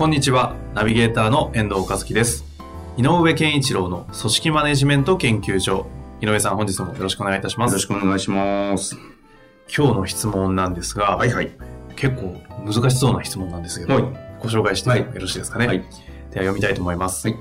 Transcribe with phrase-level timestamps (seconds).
[0.00, 0.56] こんにちは。
[0.74, 2.46] ナビゲーターの遠藤和樹です。
[2.96, 5.88] 井上健一郎の組織マネジメント研究所。
[6.22, 7.72] 井上さん、本日もよろしくお願いいたします。
[7.72, 8.96] よろしくお願いします。
[9.68, 11.50] 今日の質問なんですが、はいはい。
[11.96, 14.04] 結構難しそうな質問なんですけど、はい
[14.40, 15.66] ご紹介してもはいよろしいですかね？
[15.66, 15.90] はいでは
[16.30, 17.28] 読みたいと思います。
[17.28, 17.38] はい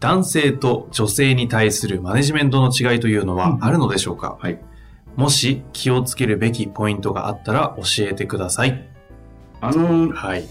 [0.00, 4.60] 男性と女性に対するマネジメントの違いというのはうんあるのでしょうか、はい。
[5.14, 8.88] もし気をつけるべきポイントがあったら教えてください。
[9.60, 10.48] あの、はい。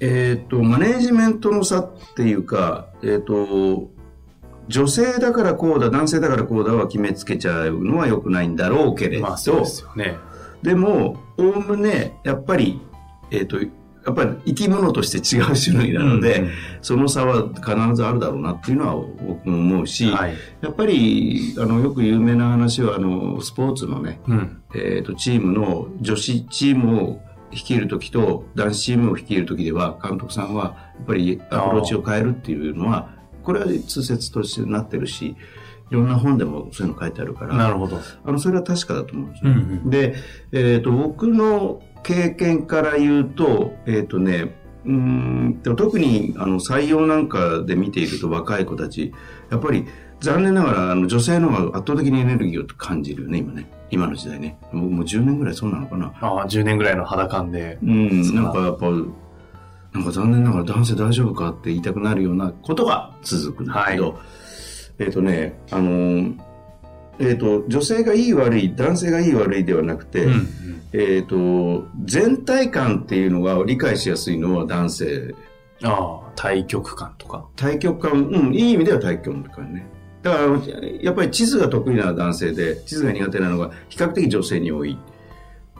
[0.00, 3.90] えっ、と、マネージメントの差っていうか、えっ、と、
[4.68, 10.16] 女性だからこうだ、男性だからこうだは決めつけちゃうのは良くないんだろうけれど、まあそうですよね。
[10.62, 12.80] でも、おおむね、やっぱり、
[13.30, 13.58] えっ、と、
[14.06, 16.50] やっぱり生き物として違う種類なので、うん
[16.82, 18.94] その差は必ずあるだろうなっていうのは
[19.26, 20.34] 僕も思うし、はい。
[20.62, 24.62] やっぱり、あの、よく有名な話は、あの、スポーツのね、うん。
[24.74, 33.10] えー、とチームの女子チームを率いる時と男子チームを率いる時では監督さんはやっぱりアプローチを変えるっていうのは
[33.42, 35.36] これは通説としてなってるし
[35.90, 37.98] いろんな本でもそういうの書いてあるからなるほど。
[38.24, 39.50] あのそれは確かだと思うんですよ。
[39.50, 39.90] うんうん。
[39.90, 40.14] で、
[40.52, 49.12] えー、と僕の経験から言うと,、えーとね、うーんと特にあの採用なんかで見ていると若い子たち
[49.50, 49.86] やっぱり
[50.20, 57.78] 残念ながらあの女性の方が圧倒的にエネルギーを感じるよね今ね今の時代ねもうもう10年ぐらいそうなのかなああ、10年ぐらいの肌感で。
[57.82, 58.86] うんなんかやっぱ
[59.92, 64.20] なんか残念ながら男性大丈夫かって言いたくなるようなことが続くんだけど、
[64.98, 66.40] えっ、とねあのー
[67.18, 70.46] えっ、と女性がいい悪い男性がいい悪いではなくて、うんうん。
[70.92, 75.34] えっ、と、全体感っていうのが理解しやすいのは男性。
[75.82, 77.46] ああ、対極感とか。
[77.56, 79.86] 対極感、うん、いい意味では対極感ね。
[80.22, 84.98] だから、やっぱり地図が得意な男性で、地図が苦手なのが比較的女性に多い。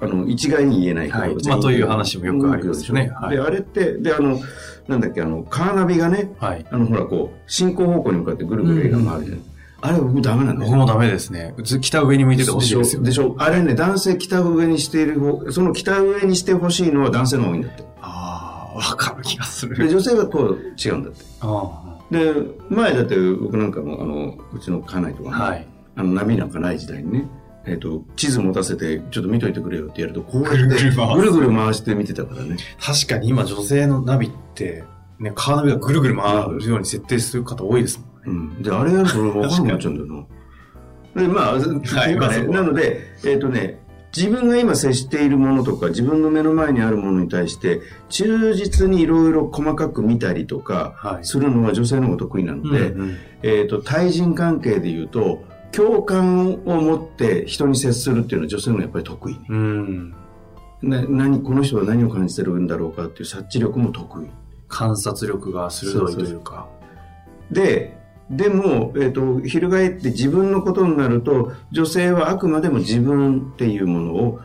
[0.03, 4.41] あの、一概に言えないけどはいまあという話もよくありますよねはいで、あれって、で、あの、
[4.89, 6.65] なんだっけ、あの、カーナビがね、はい。
[6.71, 9.45] あの、ほら、こう、進行方向に向かってぐるぐる映画が回るじゃない。
[9.83, 11.55] あれ僕ダメなんだよ僕もダメですね。
[11.63, 13.03] ず北上に向いててほしいですよ。
[13.03, 17.85] でしょあれね、男性北上にしている方、その北上にしてほしいのは男性の方がいいんだって。
[18.03, 19.89] ああ、わかる気がすで、る。
[19.89, 21.25] 女性はこう違うんだって。
[21.41, 22.35] あで、
[22.69, 25.67] 前だって僕なんかも、あの、うちの家内とかはい。
[25.97, 27.29] あの、ナビなんかない時代にね、
[27.67, 32.57] えっ、と、地図持たせて、ちょっと見といてくれよってやると、こうやって、ぐるぐる回すぐるぐる回して見てたからね。
[32.81, 34.85] 確かに今女性のナビって、
[35.19, 38.57] ね、カーナビがぐるぐる回るように設定する方多いですもんね。
[38.57, 38.63] うん。
[38.63, 40.27] で、あれやると俺分かんなくなっちゃうんだよ
[41.15, 41.23] な。
[41.23, 43.81] で、まあ、いまあそこはなので、えっ、とね、
[44.17, 59.41] 自分が今接しているものとか、自分の目の前にあるものに対して、忠実にいろいろ細かく見たりとか、はいするのは女性の方が得意なので、うんうんえっ、と、対人関係で言うと、共感を持って人に接するっていうのは女性のやっぱり得意ね。
[59.49, 60.15] うん。
[60.83, 64.31] な何、この人は何を感じてるんだろうかっていう察知力も得意。
[64.69, 66.69] 観察力が鋭いというか。
[67.51, 68.00] で、
[68.31, 74.41] でも、えっ、と、翻って自分のことになると、女性はあくまでも自分っていうものを、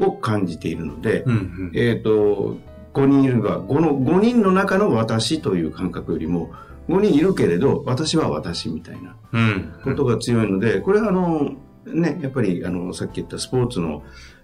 [0.00, 1.72] を感じているので、うんうん。
[1.74, 2.56] えっ、と、
[2.92, 6.50] 5人いるが、5の、5人の中の私という感覚よりも、
[6.88, 9.72] 5人いるけれど、私は私みたいなうん。
[9.84, 11.52] ことが強いので、これはあの、
[11.86, 14.02] ね、やっぱりあの、さっき言ったスポーツの、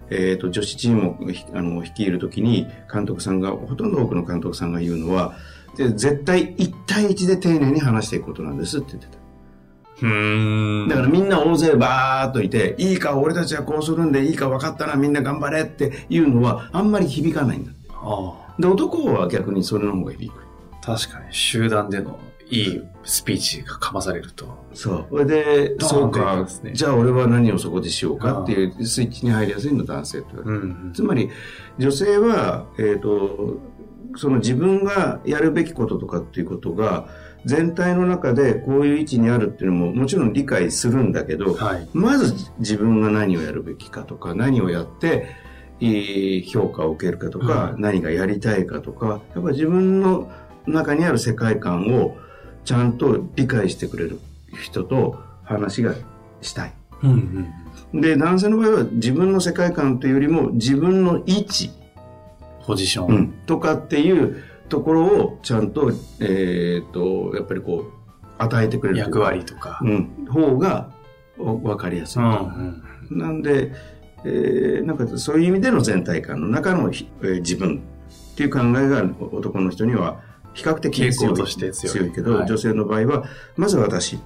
[0.09, 5.35] えっ、と、女子チームをひあの率いるときに、監督さんが、ほとんど多くの監督さんが言うのは、
[5.75, 9.21] で絶対1対1で丁寧に話していくことなんですって言ってた。
[10.01, 10.89] うーん。
[10.89, 17.89] だからみんな大勢バーっといて、いいか、俺たちはこうするんで、いいか分かったな、みんな頑張れっていうのは、あんまり響かないんだって。
[17.93, 20.41] あで、男は逆にそれの方が響く。
[20.81, 22.19] あ、確かに集団での
[22.49, 24.45] いいスピーチがかまされると。
[24.73, 25.05] そう。
[25.09, 31.29] それで、そうかね、じゃあ俺は何をそこでしようかっていうスイッチに入りやすいの男性って言われるうんつまり、
[31.77, 33.57] 女性は、えっ、と、
[34.15, 37.07] その自分がやるべきこととかっていうことが、
[37.45, 41.87] 全体の中でこういう位置にあるっていうのももちろん理解するんだけど、はい。
[41.93, 45.27] まず自分が何をやるべきかとか、何をやって、
[45.79, 50.31] いい評価を受けるかとか、うん何がやりたいかとか、やっぱ自分の
[50.67, 52.15] 中にある世界観を
[52.63, 54.19] ちゃんと理解してくれる
[54.61, 55.95] 人と話が
[56.41, 56.73] したい。
[57.03, 57.47] うん
[57.93, 58.01] うん。
[58.01, 61.71] で、男性の場合は自分の世界観というよりも自分の位置
[62.65, 63.15] ポジション。
[63.15, 68.01] うん、とかっていうところをちゃんと、えっ、と、やっぱりこう、
[68.37, 69.79] 与えてくれる役割とか。
[69.83, 70.91] うん、方が
[71.37, 72.21] お分かりやすい。
[72.21, 73.73] うんうんなんで、
[74.23, 77.83] えーなんかそういう意味での全体感の中の、ひえー自分
[78.33, 80.21] っていう考えが男の人には
[80.53, 83.25] 比較的傾向として強いけど、はい女性の場合は、
[83.57, 84.19] まず私。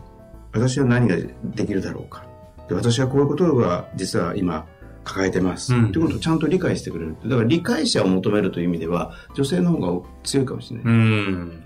[0.53, 2.25] 私は何ができるだろうか。
[2.69, 4.65] で私はこういうことが実は今
[5.05, 5.73] 抱えてます。
[5.73, 7.15] うんってことをちゃんと理解してくれる。
[7.23, 10.93] だから理解者を求めるという意味では、女性の方が強いかもしれない。
[10.93, 11.63] うん。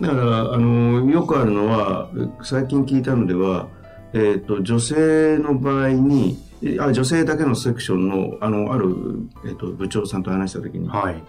[0.00, 2.10] だから、あの、よくあるのは、
[2.42, 3.68] 最近聞いたのでは、
[4.12, 6.38] えっ、と、女性の場合に、
[6.78, 8.94] あ女性だけのセクションの、あの、ある、
[9.46, 11.22] えっ、と、部長さんと話したときに、はい。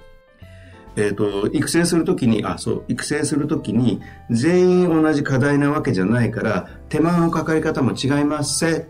[0.97, 8.87] えっ、と、育成するときに、あ、そう、育成するときに、全員同じ課題なわけじゃないから、手間のかかり方も違いますせ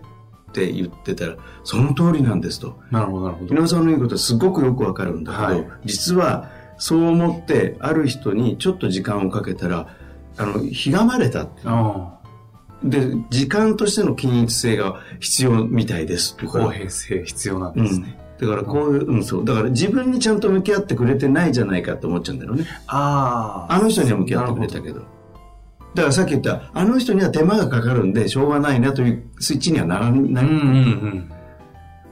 [0.51, 2.77] って言ってたら、その通りなんですと。
[2.91, 3.55] なるほど、なるほど。
[3.55, 5.67] 井上さんの言うことはすごくよくわかるんだけど、はい。
[5.85, 9.95] 実はそう思ってある人にちょっと時間をかけたら
[10.35, 12.19] あのひがまれたあ
[12.83, 18.17] で時間としての均一性が必要みたいですあ公平性必要なんうんですね。
[18.39, 19.45] だからこういう、うん、そう。
[19.45, 22.65] だから自分にちゃんと向き合ってくれてないじゃないかって思っちゃうんだよね。
[22.87, 23.67] あ。
[23.69, 25.03] あの人には向き合ってくれたけど
[25.93, 30.69] だからさっき言ったあの人には手間がかかるんでしょうがないなというスイッチにはならない、うんうんう
[31.07, 31.31] ん。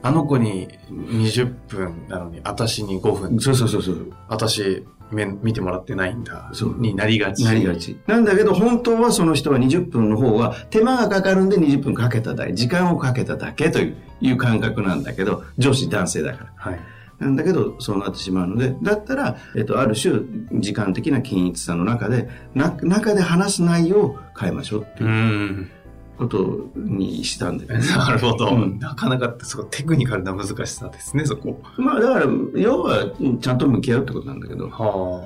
[0.02, 3.40] あの子に20分なのに、私に5分。
[3.40, 6.50] そうそうそうそう私、面見てもらってないんだ。
[6.52, 7.44] そうになりがち。
[7.44, 7.98] なりがち。
[8.06, 16.52] なんだけど、本当はその人は20分の方が手間がかかるんで20分かけただけ、時間をかけただけといういう感覚なんだけど、上司男性だから。
[16.56, 16.80] はい。
[17.20, 20.20] なんだけど、そうなってしまうので、だったら、えっと、ある種、
[20.54, 25.70] 時間的な均一さの中で、な、中で話す内容を変えましょうってういうん
[26.16, 27.86] ことにしたんだよね。
[27.96, 28.48] なるほど。
[28.48, 31.60] うんなかなかそこテクニカルな難しさですね、そこ。
[31.76, 33.04] まあ、だから、要は、
[33.40, 35.22] ちゃんと向き合うってことなんだけど、は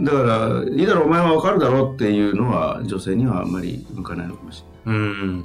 [0.00, 5.00] だから、いいだろ、お前はわかるだろうっていうのは、女性にはあんまり向かないのかもしれない。
[5.00, 5.00] あ。
[5.00, 5.44] うん。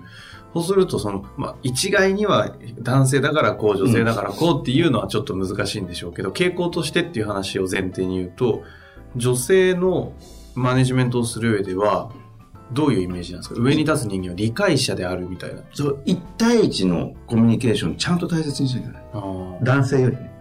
[0.53, 8.63] そうすると、その、まあ、一概には男性だからこう、女性だからこうっていうのはちょっと難しいんでしょうけど、傾向としてっていう話を前提に言うと、
[9.15, 10.13] 女性の
[10.55, 12.11] マネジメントをする上では、
[12.71, 13.59] どういうイメージなんですか？
[13.59, 15.63] 上に立つ人間は理解者であるみたいな。
[15.73, 19.63] そう、一対一のコミュニケーションちゃんと大切にしなきゃいけない。
[19.63, 20.31] 男性よりね。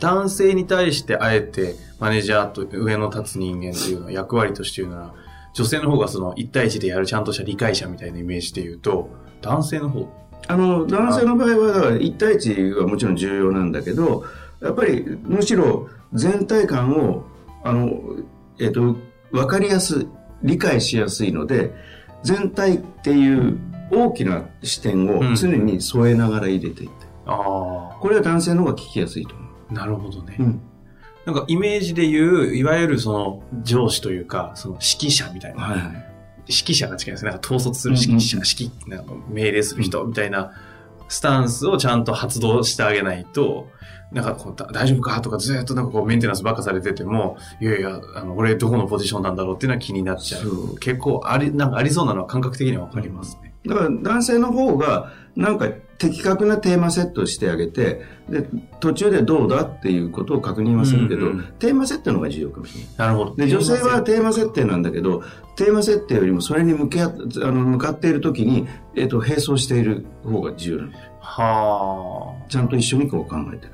[0.00, 5.14] 男性に対してあえてマネージャーと上の立つ人間っていうのは役割として言うなら、
[5.56, 9.08] 女性の方がその1対1でやるちゃんとした理解者みたいなイメージで言うと、
[9.40, 10.06] 男性の方、
[10.48, 14.26] あの、男性の場合は、だから一対一はもちろん重要なんだけど、
[14.60, 17.24] やっぱり、むしろ全体感を、
[17.64, 17.98] あの、
[18.60, 18.96] えっ、と、
[19.32, 20.08] わかりやすい、
[20.42, 21.72] 理解しやすいので、
[22.22, 23.58] 全体っていう
[23.90, 27.06] 大きな視点を常に添えながら入れていって。
[27.24, 29.48] あこれは男性の方が聞きやすいと思う。
[29.70, 30.36] あ、なるほどね。
[30.38, 30.60] うん。
[31.26, 35.62] なんかイメージで言う、いわゆるその上司というか、その指揮者みたいな。
[35.62, 36.06] はいはい。
[36.48, 37.32] 指揮者が近いですね。
[37.32, 40.52] なんか統率する指揮者、うん指揮、なんか命令する人みたいな
[41.08, 43.68] スタンスをちゃんと発動してあげないと、
[44.12, 45.20] なんかこうだ大丈夫か？
[45.20, 50.78] とかずっとなんかこうメンテナンスばっかされてても、いやいや、あの、俺どこのポジションなんだろうっていうのは気になっちゃう。
[50.78, 53.52] 結構あり、なんかありそうなのは感覚的にはわかりますね。
[53.66, 58.46] だから男性の方がなんか的確なテーマセットをしてあげてで
[58.80, 62.94] 途中でどうだっていうことを確認はするけど、うんうんテーマ設定の方が重要かもしれない。
[62.98, 63.36] なるほど。
[63.36, 65.22] で女性はテーマ設定なんだけど
[65.56, 70.92] テーマ設定よりもそれに向き合っあの向かっている時に、えっと並走している方が重要なの。
[71.20, 73.72] はちゃんと一緒にこう考えてる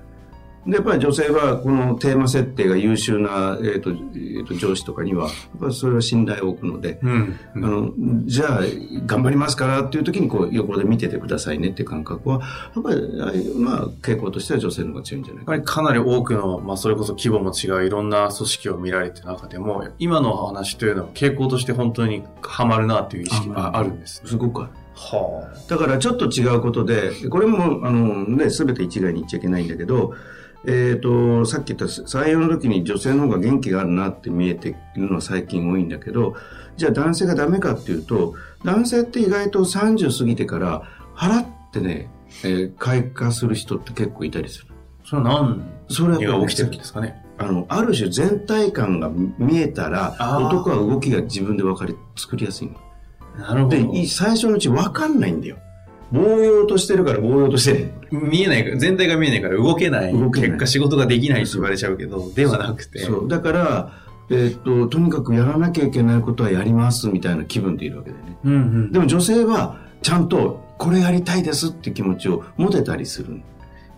[0.67, 7.07] でやっぱり女性はこのテーマ設定が優秀な、えっとえっと上司とかにはやっぱりそれは信頼を置くので、あ。
[7.07, 7.39] うん。
[7.57, 7.93] あの、
[8.27, 8.61] じゃあ、
[9.07, 12.41] 頑張りますからっていう時に、こう、横で見ててくださいねっていう感覚は、
[12.75, 24.31] やっぱり、まあ、傾向としては女性の方が強いんじゃないかやっぱりかなり多くの、まあそれこそ規模も違ういろんな組織を見られてる中でも、今のお話というのは傾向として本当にハマるなという意識があるんですね。
[24.31, 24.71] すごくある。
[24.95, 30.15] はだから、ちょっと違うことで、これも、あの、ね、すべて一概に言っちゃいけないんだけど、
[30.67, 36.37] えっ、と、さっき言った採用の時に女性の方が元気があるなって見えているのは最近多いんだけど、
[36.77, 40.83] じゃあ男性がダメかっていうと、男性って意外と30過ぎてから
[41.15, 42.11] 腹ってね、
[42.45, 44.67] えー開花する人って結構いたりする。
[44.71, 45.07] あ。
[45.09, 47.23] それは何それは起きてるんですかね？
[47.39, 52.75] あの、ある種全体感が見えたら、男は動きが自分で分かり、作りやすいの。
[53.37, 53.77] なるほど。
[53.93, 55.57] で、い最初のうち分かんないんだよ。
[56.13, 57.93] ぼうようとしてるからぼうようとしてる。
[58.11, 60.13] 見えないから、全体が見えないから動けない。
[60.13, 63.01] 動けない結果仕事ができないって言われちゃうけど、ではなくて。
[63.01, 63.29] そう。
[63.29, 63.93] だから、
[64.31, 68.37] えっと、とにかくやらなきゃいけないことはやりますみたいな気分でいるわけだよね。
[68.45, 68.93] うんうん。
[68.93, 73.41] でも女性は、ちゃんと、これやりたいですって気持ちを持てたりする。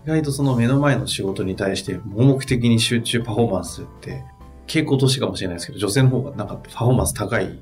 [0.05, 4.23] 意外とその目の前の仕事に対して盲目的に集中パフォーマンスって
[4.67, 7.59] 傾向としてかもしれないですけど、女性の方がなんかパフォーマンス高い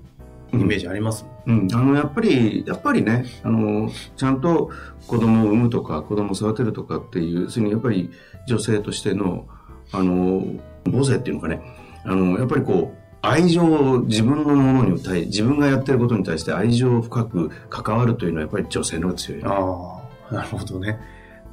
[0.51, 1.25] イメージあります？
[1.45, 4.71] うん、あの、やっぱり、やっぱりね、あの、ちゃんと
[5.07, 8.11] 子供を産むとか、子供を育てるとかっていう、それにやっぱり
[8.47, 9.47] 女性としての、
[9.91, 10.45] あの、
[10.85, 11.61] 母性っていうのかね、
[12.05, 20.99] あの、やっぱりこう、愛情を自分のものに対自分がやってることに対して愛情を深く関わるというのはやっぱり女性の方が強い、ね、ああ、なるほどね。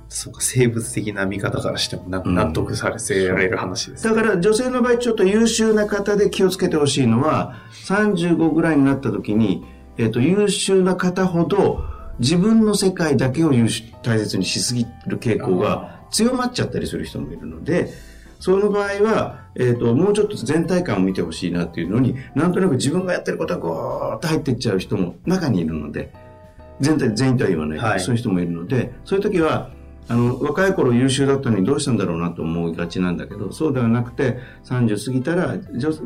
[0.08, 7.54] そうか、生物的な見方からしても納得させられる話です、うん、だから女性の場合ちょっと優秀な方で気をつけてほしいのは、
[7.86, 9.64] 35ぐらいになった時に、
[10.00, 11.84] えっ、ー、と、優秀な方ほど
[12.18, 13.50] 自分の世界だけを
[14.02, 17.90] 大切にしすぎる傾向が強まっちゃったりする人もいるので、
[18.38, 26.12] その場合は、えっ、ー、と、もうちょっと全体感を見てほしいなっていうのに、なんとなく自分がやってることがゴーッと入っていっちゃう人も中にいるので、
[26.80, 29.70] 全体、全員とは言わないはい、そういう人もいるので、そういう時は、
[30.08, 35.58] あの、若い頃優秀だったのにどうしたんだろうなと思いがちなんだけど、そうではなくて、30過ぎたら、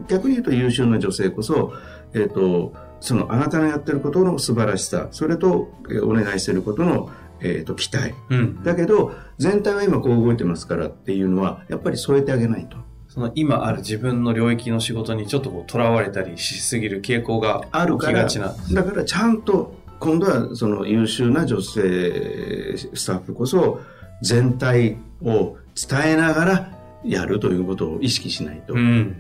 [0.09, 1.73] 逆に言うと優秀な女性こそ、
[2.13, 2.75] えっ、ー、と、
[3.05, 12.79] そのあなたのやってることの素晴らしさ、それと、えー、お願いしてることの、えーと、期待、うん、だけど全体は今こう動いてますからっていうのはやっぱり添えてあげないと。
[13.09, 23.81] その今ある自分の領域の仕事にちょっとこう囚われたりしすぎる傾向があるからだからちゃんと今度はその優秀な女性スタッフこそ
[24.23, 28.75] 全体を伝えながらやるということを意識しないと。
[28.75, 29.15] うん、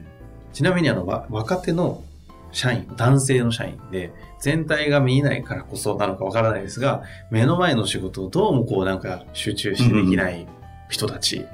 [0.53, 2.03] ちなみにあの、若手の
[2.54, 10.46] 社員、男性の社員で、全体が見えないからこそなのかわからないですが、目の前の仕事をどうもこうなんか集中してできない
[10.88, 11.46] 人たち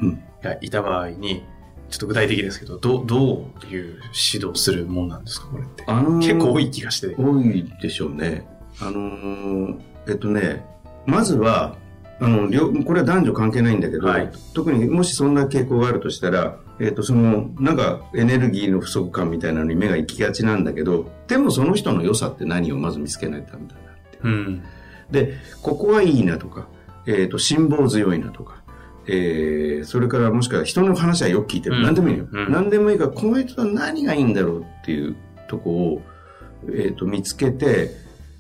[0.43, 1.43] がいた場合に、
[1.89, 4.01] ちょっと具体的ですけど、どどういう
[4.33, 5.85] 指導するもんなんですか、これって。
[5.87, 7.17] あのー、結構多い気がして。
[7.17, 8.47] 多いでしょうね。
[8.81, 10.65] あのー、えっとね、
[11.07, 11.77] まずは、
[12.21, 12.49] あの、
[12.85, 24.19] これは男女関係ないんだけど、はい、特にもしそんな傾向があるとしたら、えっ、ー、と、その、なんかエネルギーの不足感みたいなのに目が行きがちなんだけど、でもその人の良さって何をまず見つけないとダメだなって。
[24.23, 24.63] うん、
[25.11, 26.69] で、ここはいいなとか、
[27.07, 28.63] えっ、ー、と、辛抱強いなとか、
[29.07, 31.77] えー、それからもしくは人の話はよく聞いてる。
[31.77, 32.27] うん、何でもいいよ。
[32.31, 35.17] うん、何でもいいから、この人は何がいいんだろうっていう
[35.49, 36.03] とこを、
[36.65, 37.91] えっ、ー、と、見つけて、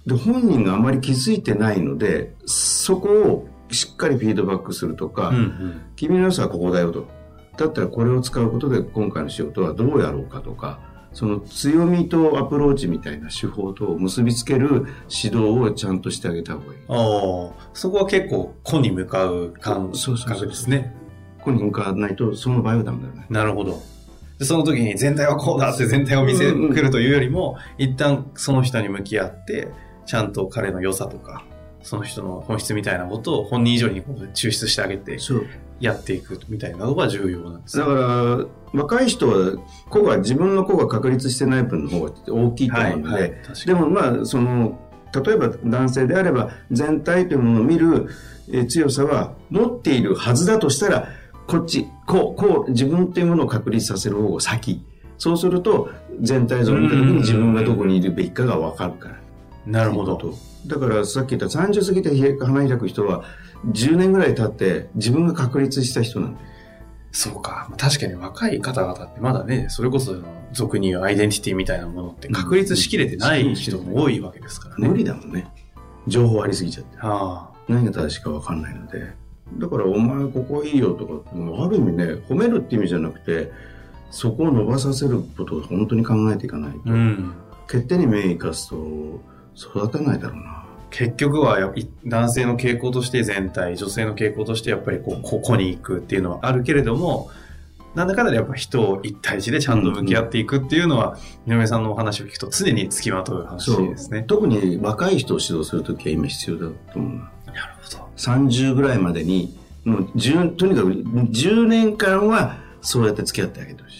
[0.06, 7.19] で、本人があまり気づいてないので、そこをしっかりフィードバックするとか、うんうん、君の良さはここだよと。
[7.60, 10.80] だったらこれを使うことで今回の仕事はどうやろうかとか、
[11.12, 16.80] その強みとアプローチみたいな手法と結びつける指導をちゃんとしてあげた方がいい。
[16.88, 20.94] ああ、そこは結構個に向かう感覚ですね。
[21.42, 23.26] 個に向かわないとその場合はダメだよね。
[23.28, 23.82] なるほど。
[24.38, 29.68] でその時に全体はこうだって全体を見せるというよりも、一旦その人に向き合って、
[30.06, 31.44] ちゃんと彼の良さとか、
[31.82, 35.18] その人の本質みたいなことを本人以上に抽出してあげて、
[35.80, 39.56] やっていくみたいなのが重要なんです、だから、若い人は、
[39.88, 44.78] 子が、自分の子が確立してない分の方が大きいと思うので、はいはい、でもまあ、その、
[45.24, 48.08] 例えば男性であれば、全体というものを見る
[48.68, 51.08] 強さは持っているはずだとしたら、
[51.46, 54.84] こっち、こう、こう、自分というものを確立させる方が先。
[55.18, 59.16] そうすると、全体像を見た時に自分がどこにいるべきかがわかるから。
[59.66, 60.18] なるほど。
[60.66, 63.24] だからさっき言った30過ぎて花開く人は
[63.66, 66.40] 10年ぐらい経って自分が確立した人なんだ
[67.12, 67.72] そうか。
[67.76, 70.16] 確かに若い方々ってまだね、それこそ
[70.52, 74.88] 俗に言うアイデンティティみたいなものって確立しきれてない人も多いわけですからね。
[74.88, 75.50] 無理だもんね。
[76.06, 76.96] 情報ありすぎちゃって。
[76.98, 79.12] はあ、何が正しいかわかんないので。
[79.58, 81.14] だからお前ここいいよとか、
[81.64, 83.50] ある意味ね、褒めるって意味じゃなくて、
[84.10, 86.78] そこを伸ばさせることを本当に考えていかないと。
[86.86, 87.34] うん、
[87.66, 89.20] 欠点に目生かすと、
[89.56, 90.59] 育たないだろうな。
[90.90, 91.72] 結局は
[92.04, 97.30] 男性の傾向として全体、女性の傾向としてやっぱりこう、ここに行くっていうのはあるけれども、
[97.94, 104.22] なんだかんだでやっぱ人を一対一でちゃんと向き合っていくっていうのは、井上さんのお話を聞くと常につきまとう話ですね。
[104.22, 107.32] 特に若い人を指導するときは今必要だと思うな。
[107.52, 108.08] なるほど。
[108.16, 113.96] 30ぐらいまでに、もう10とにかく10年間はそうやって付き合ってあげてほしい。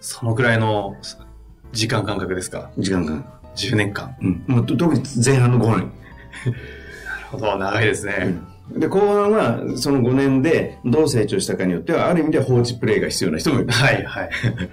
[0.00, 0.96] そのくらいの
[1.72, 2.70] 時間感覚ですか？
[2.78, 3.56] 時間感覚。
[3.56, 4.16] 10年間。
[4.22, 4.44] うん。
[4.46, 5.92] もう特に前半の5年。
[7.06, 8.36] なるほど、長いですね。
[8.72, 13.70] うん、で、後半は、その5年でどう成長したかによっては、ある意味では放置プレイが必要な人もいる。
[13.70, 14.30] はい、はい。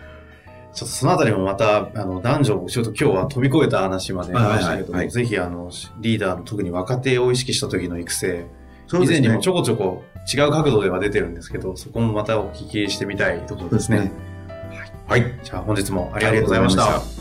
[0.74, 8.48] ちょっとそのあたりもまた、あの、男女、ちょっと今日は飛び越えた話までありましたけど、はいはい、ぜひ、あの、リーダーの特に若手を意識した時の育成、ね、
[8.94, 10.03] 以前にもちょこちょこ
[10.34, 13.98] 違う角度では出てるんですけど、そこもまたお聞きしてみたいところですね。
[13.98, 14.12] すね
[15.08, 15.39] はい。
[15.44, 17.21] じゃあ本日もありがとうございました。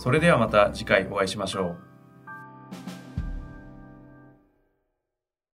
[0.00, 1.89] それではまた次回お会いしましょう。